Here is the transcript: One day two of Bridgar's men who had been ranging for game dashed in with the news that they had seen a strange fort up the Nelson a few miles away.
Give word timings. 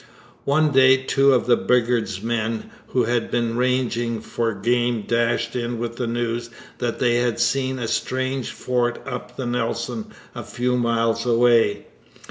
One 0.45 0.71
day 0.71 0.97
two 0.97 1.31
of 1.31 1.45
Bridgar's 1.67 2.23
men 2.23 2.71
who 2.87 3.03
had 3.03 3.29
been 3.29 3.55
ranging 3.55 4.19
for 4.19 4.51
game 4.55 5.03
dashed 5.03 5.55
in 5.55 5.77
with 5.77 5.97
the 5.97 6.07
news 6.07 6.49
that 6.79 6.97
they 6.97 7.17
had 7.17 7.39
seen 7.39 7.77
a 7.77 7.87
strange 7.87 8.49
fort 8.49 8.99
up 9.05 9.37
the 9.37 9.45
Nelson 9.45 10.07
a 10.33 10.41
few 10.41 10.75
miles 10.75 11.23
away. 11.27 11.85